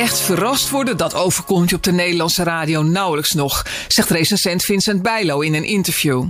[0.00, 5.02] Echt verrast worden, dat overkomt je op de Nederlandse radio nauwelijks nog, zegt recensent Vincent
[5.02, 6.26] Bijlo in een interview.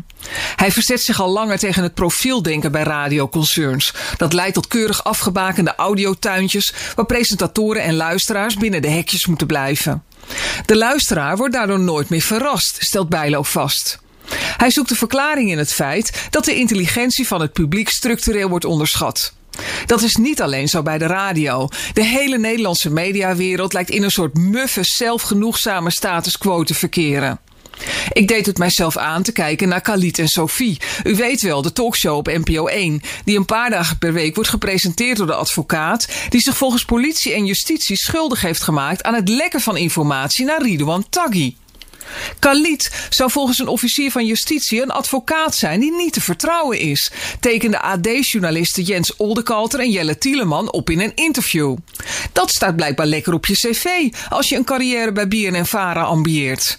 [0.57, 3.95] Hij verzet zich al langer tegen het profieldenken bij radioconcerns.
[4.17, 10.05] Dat leidt tot keurig afgebakende audiotuintjes waar presentatoren en luisteraars binnen de hekjes moeten blijven.
[10.67, 13.99] De luisteraar wordt daardoor nooit meer verrast, stelt Bijlo vast.
[14.57, 18.65] Hij zoekt de verklaring in het feit dat de intelligentie van het publiek structureel wordt
[18.65, 19.33] onderschat.
[19.87, 21.69] Dat is niet alleen zo bij de radio.
[21.93, 27.41] De hele Nederlandse mediawereld lijkt in een soort muffe, zelfgenoegzame status quo te verkeren.
[28.13, 30.81] Ik deed het mijzelf aan te kijken naar Khalid en Sophie.
[31.05, 34.51] U weet wel, de talkshow op NPO 1, die een paar dagen per week wordt
[34.51, 39.29] gepresenteerd door de advocaat, die zich volgens politie en justitie schuldig heeft gemaakt aan het
[39.29, 41.57] lekken van informatie naar Ridouan Taghi.
[42.39, 47.11] Khalid zou volgens een officier van justitie een advocaat zijn die niet te vertrouwen is,
[47.41, 51.77] tekende AD-journalisten Jens Oldekalter en Jelle Tieleman op in een interview.
[52.33, 53.87] Dat staat blijkbaar lekker op je cv
[54.29, 56.79] als je een carrière bij BNN-Vara ambieert.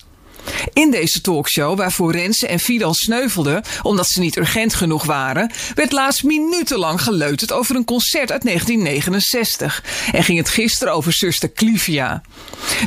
[0.73, 5.92] In deze talkshow, waarvoor Rensen en Fidan sneuvelden omdat ze niet urgent genoeg waren, werd
[5.92, 12.22] laatst minutenlang geleuterd over een concert uit 1969 en ging het gisteren over zuster Clivia.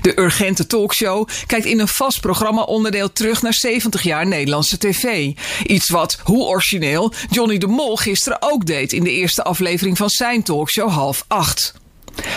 [0.02, 5.32] De urgente talkshow kijkt in een vast programma-onderdeel terug naar 70 jaar Nederlandse tv.
[5.66, 10.10] Iets wat, hoe origineel, Johnny de Mol gisteren ook deed in de eerste aflevering van
[10.10, 11.83] zijn talkshow half acht.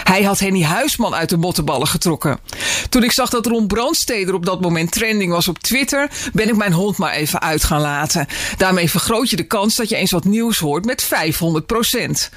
[0.03, 2.39] Hij had Henny Huisman uit de bottenballen getrokken.
[2.89, 6.56] Toen ik zag dat Ron Brandsteder op dat moment trending was op Twitter, ben ik
[6.56, 8.28] mijn hond maar even uit gaan laten.
[8.58, 12.30] Daarmee vergroot je de kans dat je eens wat nieuws hoort met 500 procent.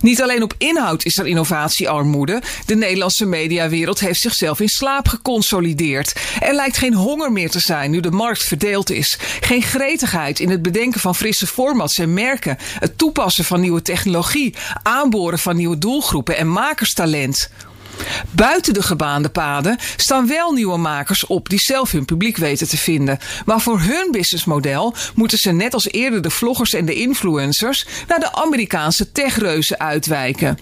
[0.00, 2.42] Niet alleen op inhoud is er innovatiearmoede.
[2.66, 6.12] De Nederlandse mediawereld heeft zichzelf in slaap geconsolideerd.
[6.40, 9.18] Er lijkt geen honger meer te zijn nu de markt verdeeld is.
[9.40, 12.56] Geen gretigheid in het bedenken van frisse formats en merken.
[12.60, 14.54] Het toepassen van nieuwe technologie.
[14.82, 17.50] Aanboren van nieuwe doelgroepen en makerstalent.
[18.30, 22.76] Buiten de gebaande paden staan wel nieuwe makers op die zelf hun publiek weten te
[22.76, 23.18] vinden.
[23.44, 28.20] Maar voor hun businessmodel moeten ze net als eerder de vloggers en de influencers naar
[28.20, 30.58] de Amerikaanse techreuzen uitwijken.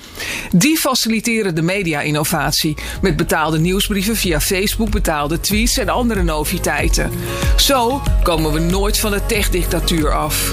[0.52, 7.10] Die faciliteren de media-innovatie met betaalde nieuwsbrieven via Facebook, betaalde tweets en andere noviteiten.
[7.56, 10.52] Zo komen we nooit van de techdictatuur af.